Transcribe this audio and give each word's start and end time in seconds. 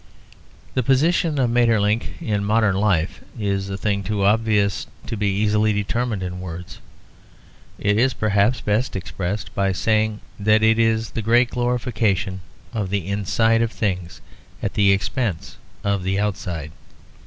The 0.73 0.81
position 0.81 1.37
of 1.37 1.51
Maeterlinck 1.51 2.19
in 2.19 2.43
modern 2.43 2.75
life 2.75 3.21
is 3.37 3.69
a 3.69 3.77
thing 3.77 4.01
too 4.01 4.25
obvious 4.25 4.87
to 5.05 5.15
be 5.15 5.27
easily 5.27 5.73
determined 5.73 6.23
in 6.23 6.39
words. 6.41 6.79
It 7.77 7.99
is, 7.99 8.15
perhaps, 8.15 8.61
best 8.61 8.95
expressed 8.95 9.53
by 9.53 9.73
saying 9.73 10.21
that 10.39 10.63
it 10.63 10.79
is 10.79 11.11
the 11.11 11.21
great 11.21 11.51
glorification 11.51 12.41
of 12.73 12.89
the 12.89 13.07
inside 13.07 13.61
of 13.61 13.71
things 13.71 14.21
at 14.63 14.73
the 14.73 14.91
expense 14.91 15.57
of 15.83 16.01
the 16.01 16.19
outside. 16.19 16.71